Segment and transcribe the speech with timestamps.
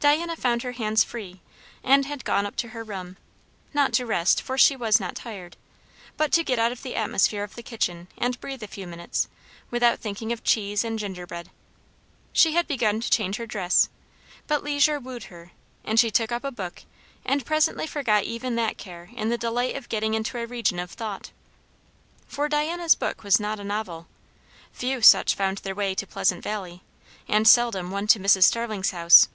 [0.00, 1.40] Diana found her hands free;
[1.84, 3.16] and had gone up to her room,
[3.72, 5.56] not to rest, for she was not tired,
[6.16, 9.28] but to get out of the atmosphere of the kitchen and breathe a few minutes
[9.70, 11.52] without thinking of cheese and gingerbread.
[12.32, 13.88] She had begun to change her dress;
[14.48, 15.52] but leisure wooed her,
[15.84, 16.82] and she took up a book
[17.24, 20.90] and presently forgot even that care in the delight of getting into a region of
[20.90, 21.30] thought.
[22.26, 24.08] For Diana's book was not a novel;
[24.72, 26.82] few such found their way to Pleasant Valley,
[27.28, 28.42] and seldom one to Mrs.
[28.42, 29.28] Starling's house.